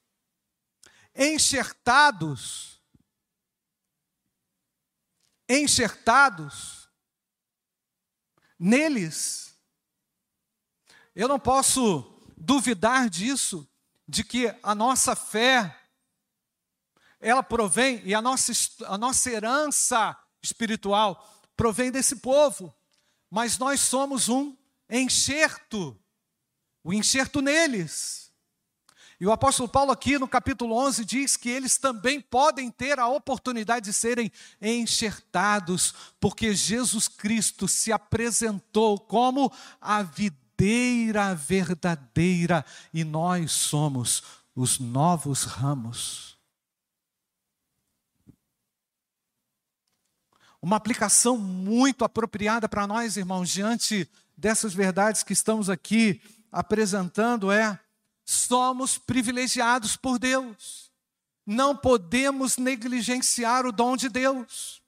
[1.16, 2.82] enxertados,
[5.50, 6.88] enxertados
[8.58, 9.58] neles,
[11.16, 13.68] eu não posso duvidar disso,
[14.08, 15.78] de que a nossa fé,
[17.20, 18.52] ela provém, e a nossa,
[18.86, 22.74] a nossa herança espiritual provém desse povo,
[23.30, 24.58] mas nós somos um
[24.90, 26.00] enxerto,
[26.84, 28.30] o enxerto neles.
[29.20, 33.08] E o apóstolo Paulo, aqui no capítulo 11, diz que eles também podem ter a
[33.08, 43.52] oportunidade de serem enxertados, porque Jesus Cristo se apresentou como a videira verdadeira e nós
[43.52, 44.24] somos
[44.56, 46.38] os novos ramos.
[50.62, 57.80] Uma aplicação muito apropriada para nós, irmãos, diante dessas verdades que estamos aqui apresentando é:
[58.26, 60.92] somos privilegiados por Deus.
[61.46, 64.82] Não podemos negligenciar o dom de Deus.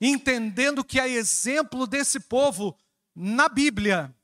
[0.00, 2.76] Entendendo que, a exemplo desse povo,
[3.14, 4.14] na Bíblia,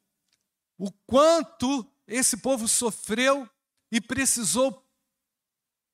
[0.76, 3.48] o quanto esse povo sofreu
[3.90, 4.84] e precisou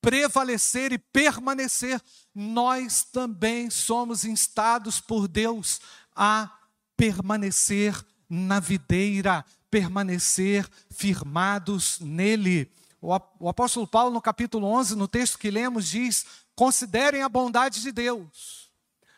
[0.01, 1.99] prevalecer e permanecer,
[2.33, 5.81] nós também somos instados por Deus
[6.15, 6.51] a
[6.95, 9.43] permanecer na videira,
[9.75, 12.71] permanecer firmados nele.
[13.01, 17.91] O apóstolo Paulo, no capítulo 11, no texto que lemos, diz: considerem a bondade de
[17.91, 18.71] Deus,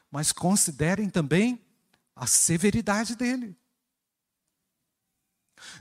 [0.10, 1.64] mas considerem também
[2.16, 3.56] a severidade dele.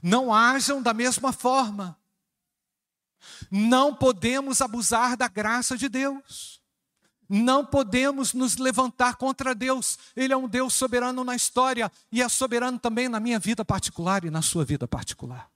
[0.03, 1.99] Não hajam da mesma forma.
[3.51, 6.56] Não podemos abusar da graça de Deus.
[7.29, 9.99] Não podemos nos levantar contra Deus.
[10.15, 14.25] Ele é um Deus soberano na história e é soberano também na minha vida particular
[14.25, 15.51] e na sua vida particular.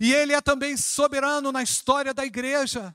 [0.00, 2.94] E Ele é também soberano na história da igreja.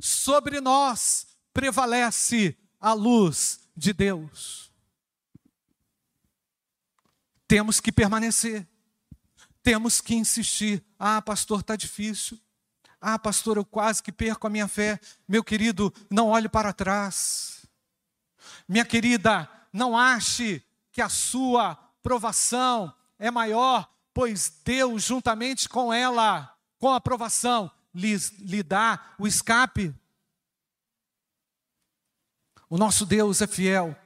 [0.00, 4.72] Sobre nós prevalece a luz de Deus.
[7.46, 8.66] Temos que permanecer.
[9.62, 10.84] Temos que insistir.
[10.98, 12.38] Ah, pastor, está difícil.
[13.00, 15.00] Ah, pastor, eu quase que perco a minha fé.
[15.26, 17.66] Meu querido, não olhe para trás.
[18.68, 23.88] Minha querida, não ache que a sua provação é maior
[24.18, 29.94] pois Deus, juntamente com ela, com a aprovação, lhe, lhe dá o escape.
[32.68, 33.96] O nosso Deus é fiel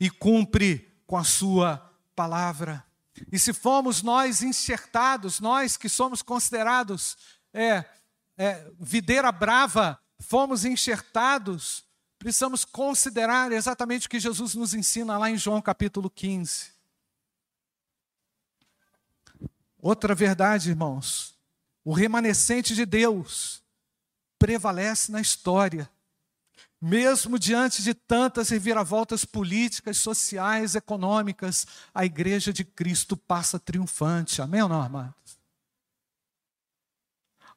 [0.00, 1.78] e cumpre com a sua
[2.16, 2.84] palavra.
[3.30, 7.16] E se formos nós enxertados, nós que somos considerados
[7.54, 7.84] é,
[8.38, 11.84] é, videira brava, fomos enxertados,
[12.18, 16.70] precisamos considerar exatamente o que Jesus nos ensina lá em João capítulo 15.
[19.80, 21.36] Outra verdade, irmãos,
[21.84, 23.62] o remanescente de Deus
[24.38, 25.90] prevalece na história.
[26.80, 34.40] Mesmo diante de tantas reviravoltas políticas, sociais, econômicas, a igreja de Cristo passa triunfante.
[34.40, 35.37] Amém ou não, amados?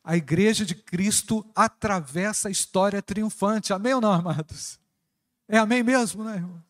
[0.03, 3.71] A igreja de Cristo atravessa a história triunfante.
[3.71, 4.79] Amém ou não, amados?
[5.47, 6.63] É amém mesmo, né, irmão?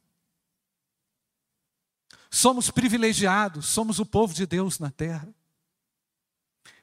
[2.29, 5.27] Somos privilegiados, somos o povo de Deus na terra.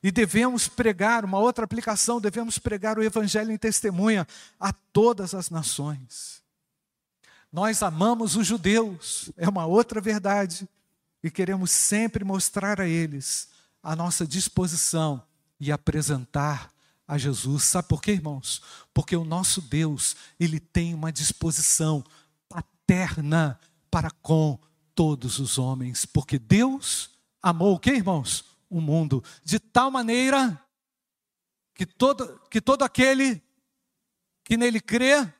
[0.02, 4.26] E devemos pregar, uma outra aplicação, devemos pregar o Evangelho em testemunha
[4.58, 6.42] a todas as nações.
[7.52, 10.68] Nós amamos os judeus, é uma outra verdade,
[11.22, 13.48] e queremos sempre mostrar a eles
[13.82, 15.22] a nossa disposição
[15.60, 16.72] e apresentar
[17.06, 17.64] a Jesus.
[17.64, 18.62] Sabe por quê, irmãos?
[18.92, 22.04] Porque o nosso Deus, ele tem uma disposição
[22.48, 23.58] paterna
[23.90, 24.58] para com
[24.94, 27.10] todos os homens, porque Deus
[27.42, 28.44] amou o que, irmãos?
[28.70, 30.60] o mundo, de tal maneira
[31.74, 33.42] que todo, que todo aquele
[34.44, 35.32] que nele crê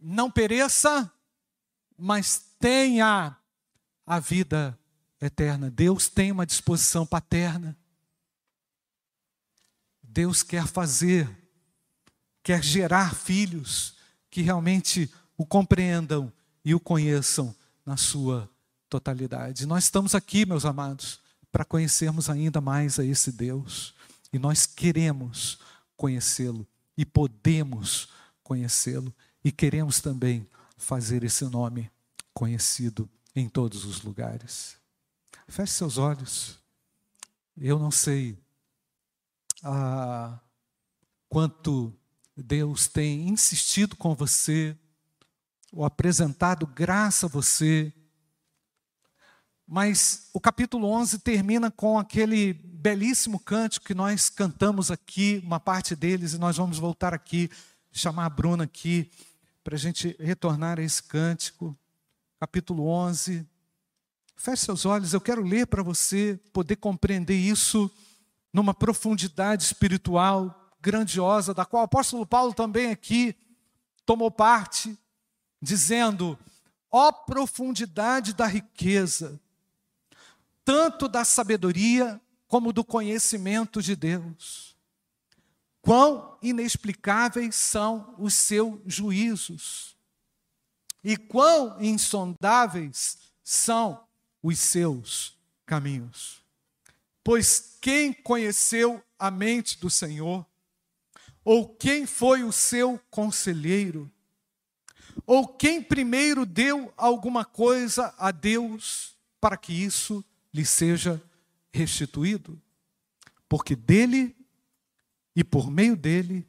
[0.00, 1.12] não pereça,
[1.96, 3.36] mas tenha
[4.06, 4.78] a vida
[5.20, 5.70] eterna.
[5.70, 7.76] Deus tem uma disposição paterna.
[10.12, 11.28] Deus quer fazer,
[12.42, 13.94] quer gerar filhos
[14.30, 16.30] que realmente o compreendam
[16.62, 17.54] e o conheçam
[17.84, 18.48] na sua
[18.90, 19.64] totalidade.
[19.64, 21.18] Nós estamos aqui, meus amados,
[21.50, 23.94] para conhecermos ainda mais a esse Deus.
[24.30, 25.58] E nós queremos
[25.96, 28.08] conhecê-lo e podemos
[28.42, 30.46] conhecê-lo e queremos também
[30.76, 31.90] fazer esse nome
[32.34, 34.76] conhecido em todos os lugares.
[35.48, 36.58] Feche seus olhos.
[37.56, 38.41] Eu não sei
[39.62, 40.38] ah,
[41.28, 41.94] quanto
[42.36, 44.76] Deus tem insistido com você,
[45.72, 47.92] ou apresentado graça a você,
[49.66, 55.96] mas o capítulo 11 termina com aquele belíssimo cântico que nós cantamos aqui, uma parte
[55.96, 57.48] deles, e nós vamos voltar aqui,
[57.90, 59.10] chamar a Bruna aqui,
[59.62, 61.74] para a gente retornar a esse cântico.
[62.38, 63.46] Capítulo 11.
[64.36, 67.90] Feche seus olhos, eu quero ler para você poder compreender isso
[68.52, 73.34] numa profundidade espiritual grandiosa, da qual o apóstolo Paulo também aqui
[74.04, 74.98] tomou parte,
[75.60, 76.38] dizendo:
[76.90, 79.40] ó profundidade da riqueza
[80.64, 84.76] tanto da sabedoria como do conhecimento de Deus.
[85.80, 89.96] Quão inexplicáveis são os seus juízos,
[91.02, 94.04] e quão insondáveis são
[94.40, 95.36] os seus
[95.66, 96.40] caminhos.
[97.24, 100.46] Pois quem conheceu a mente do Senhor?
[101.44, 104.10] Ou quem foi o seu conselheiro?
[105.26, 110.24] Ou quem primeiro deu alguma coisa a Deus para que isso
[110.54, 111.20] lhe seja
[111.72, 112.60] restituído,
[113.48, 114.36] porque dele
[115.34, 116.46] e por meio dele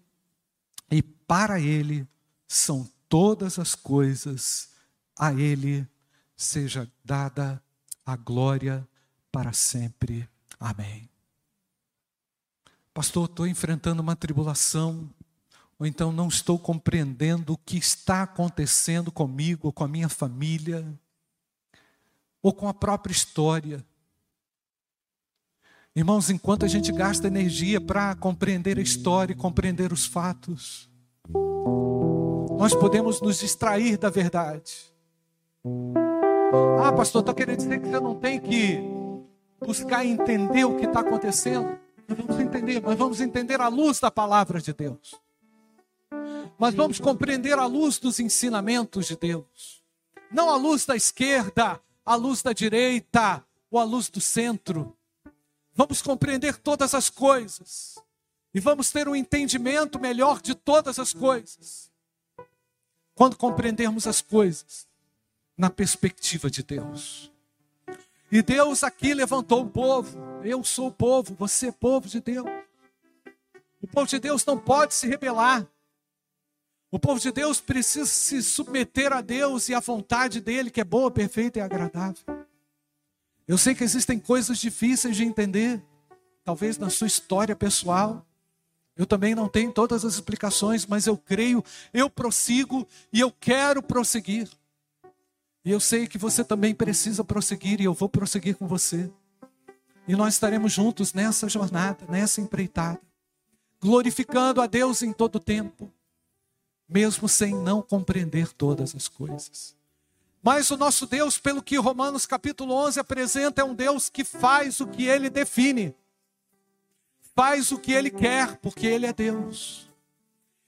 [0.91, 2.07] e para ele
[2.47, 4.69] são todas as coisas,
[5.17, 5.87] a ele
[6.35, 7.63] seja dada
[8.05, 8.87] a glória
[9.31, 10.29] para sempre.
[10.59, 11.12] Amém.
[12.93, 15.09] Pastor, estou enfrentando uma tribulação,
[15.79, 20.85] ou então não estou compreendendo o que está acontecendo comigo, ou com a minha família,
[22.41, 23.83] ou com a própria história.
[25.95, 30.87] Irmãos, enquanto a gente gasta energia para compreender a história e compreender os fatos,
[32.57, 34.93] nós podemos nos distrair da verdade.
[36.83, 38.79] Ah, pastor, está querendo dizer que você não tem que
[39.65, 41.82] buscar entender o que está acontecendo?
[42.07, 45.19] Vamos entender, mas vamos entender a luz da palavra de Deus.
[46.57, 49.83] Mas vamos compreender a luz dos ensinamentos de Deus.
[50.31, 54.95] Não a luz da esquerda, a luz da direita ou a luz do centro
[55.73, 57.97] vamos compreender todas as coisas
[58.53, 61.91] e vamos ter um entendimento melhor de todas as coisas.
[63.15, 64.87] Quando compreendermos as coisas
[65.57, 67.31] na perspectiva de Deus.
[68.33, 70.17] E Deus aqui levantou o povo.
[70.43, 72.47] Eu sou o povo, você é povo de Deus.
[73.79, 75.67] O povo de Deus não pode se rebelar.
[76.89, 80.83] O povo de Deus precisa se submeter a Deus e à vontade dele, que é
[80.83, 82.23] boa, perfeita e agradável.
[83.47, 85.79] Eu sei que existem coisas difíceis de entender,
[86.43, 88.25] talvez na sua história pessoal.
[88.97, 91.63] Eu também não tenho todas as explicações, mas eu creio,
[91.93, 94.49] eu prossigo e eu quero prosseguir.
[95.65, 99.09] E eu sei que você também precisa prosseguir e eu vou prosseguir com você.
[100.07, 102.99] E nós estaremos juntos nessa jornada, nessa empreitada,
[103.81, 105.91] glorificando a Deus em todo tempo,
[106.87, 109.73] mesmo sem não compreender todas as coisas.
[110.41, 114.81] Mas o nosso Deus, pelo que Romanos capítulo 11 apresenta, é um Deus que faz
[114.81, 115.95] o que ele define.
[117.33, 119.89] Faz o que ele quer, porque ele é Deus.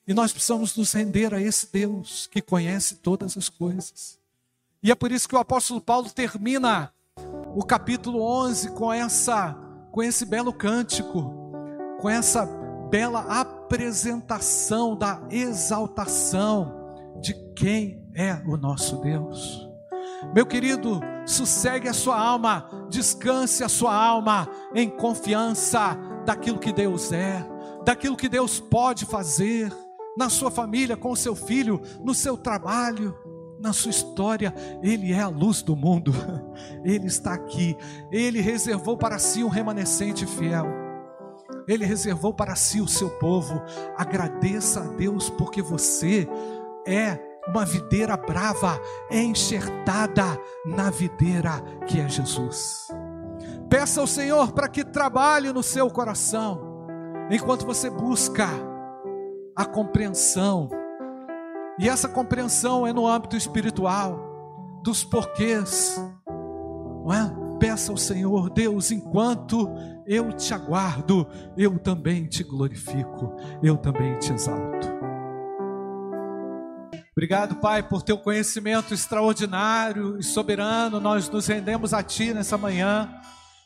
[0.08, 4.18] E nós precisamos nos render a esse Deus que conhece todas as coisas.
[4.86, 6.94] E é por isso que o apóstolo Paulo termina
[7.56, 9.58] o capítulo 11 com essa
[9.92, 11.34] com esse belo cântico,
[12.00, 12.46] com essa
[12.92, 16.72] bela apresentação da exaltação
[17.20, 19.68] de quem é o nosso Deus.
[20.36, 27.12] Meu querido, sossegue a sua alma, descanse a sua alma em confiança daquilo que Deus
[27.12, 27.44] é,
[27.84, 29.76] daquilo que Deus pode fazer
[30.16, 33.18] na sua família, com o seu filho, no seu trabalho
[33.66, 36.14] na sua história, Ele é a luz do mundo,
[36.86, 37.76] Ele está aqui,
[38.12, 40.68] Ele reservou para si um remanescente fiel,
[41.68, 43.62] Ele reservou para si o seu povo.
[43.98, 46.28] Agradeça a Deus, porque você
[46.88, 52.88] é uma videira brava, é enxertada na videira que é Jesus.
[53.68, 56.88] Peça ao Senhor para que trabalhe no seu coração,
[57.32, 58.48] enquanto você busca
[59.56, 60.70] a compreensão
[61.78, 66.00] e essa compreensão é no âmbito espiritual, dos porquês.
[66.26, 67.46] Não é?
[67.60, 69.70] Peça ao Senhor, Deus, enquanto
[70.06, 74.96] eu te aguardo, eu também te glorifico, eu também te exalto.
[77.12, 81.00] Obrigado, Pai, por teu conhecimento extraordinário e soberano.
[81.00, 83.10] Nós nos rendemos a Ti nessa manhã,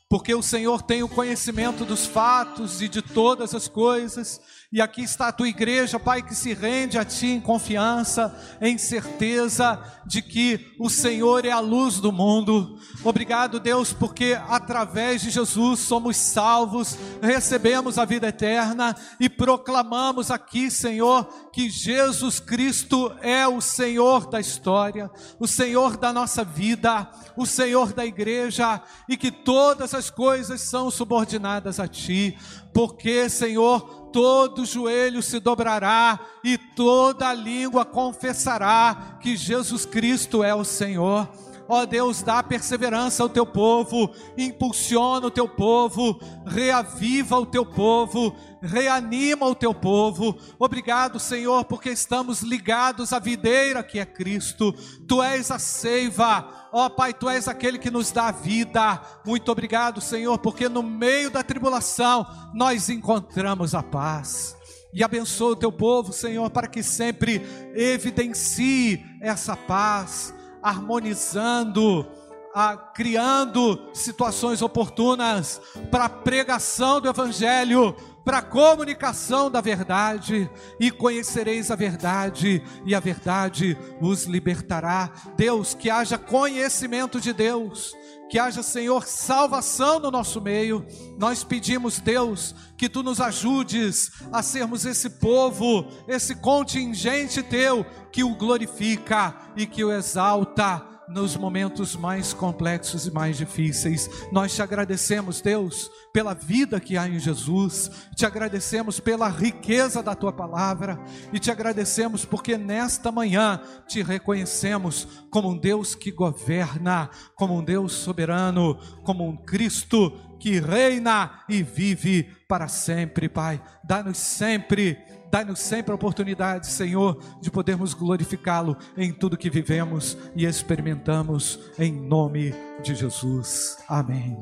[0.08, 4.40] porque o Senhor tem o conhecimento dos fatos e de todas as coisas
[4.72, 8.78] e aqui está a tua igreja, Pai, que se rende a Ti em confiança, em
[8.78, 12.78] certeza de que o Senhor é a luz do mundo.
[13.04, 20.70] Obrigado, Deus, porque através de Jesus somos salvos, recebemos a vida eterna e proclamamos aqui,
[20.70, 25.10] Senhor, que Jesus Cristo é o Senhor da história,
[25.40, 30.92] o Senhor da nossa vida, o Senhor da igreja e que todas as coisas são
[30.92, 32.38] subordinadas a Ti,
[32.72, 40.64] porque, Senhor, todo joelho se dobrará e toda língua confessará que Jesus Cristo é o
[40.64, 41.28] Senhor.
[41.72, 48.36] Ó Deus, dá perseverança ao teu povo, impulsiona o teu povo, reaviva o teu povo,
[48.62, 50.38] reanima o teu povo.
[50.58, 54.74] Obrigado, Senhor, porque estamos ligados à videira que é Cristo.
[55.08, 56.70] Tu és a seiva.
[56.72, 59.02] Ó oh, Pai, tu és aquele que nos dá vida.
[59.26, 64.56] Muito obrigado, Senhor, porque no meio da tribulação nós encontramos a paz.
[64.94, 67.42] E abençoa o teu povo, Senhor, para que sempre
[67.76, 70.34] evidencie essa paz
[70.64, 72.06] harmonizando,
[72.54, 77.96] a, criando situações oportunas para a pregação do Evangelho,
[78.30, 80.48] para a comunicação da verdade,
[80.80, 85.12] e conhecereis a verdade, e a verdade os libertará.
[85.36, 87.98] Deus, que haja conhecimento de Deus,
[88.30, 90.86] que haja, Senhor, salvação no nosso meio.
[91.18, 98.24] Nós pedimos, Deus, que tu nos ajudes a sermos esse povo, esse contingente teu que
[98.24, 104.10] o glorifica e que o exalta nos momentos mais complexos e mais difíceis.
[104.32, 110.16] Nós te agradecemos, Deus, pela vida que há em Jesus, te agradecemos pela riqueza da
[110.16, 111.00] tua palavra
[111.34, 117.64] e te agradecemos porque nesta manhã te reconhecemos como um Deus que governa, como um
[117.64, 123.62] Deus soberano, como um Cristo que reina e vive para sempre, Pai.
[123.84, 124.98] Dá-nos sempre
[125.32, 131.92] Dai-nos sempre a oportunidade, Senhor, de podermos glorificá-lo em tudo que vivemos e experimentamos, em
[131.92, 133.78] nome de Jesus.
[133.88, 134.38] Amém.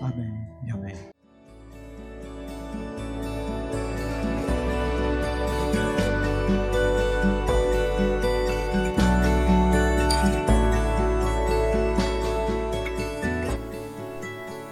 [0.00, 1.11] Amém e amém.